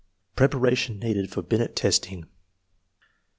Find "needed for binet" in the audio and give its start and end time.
0.97-1.75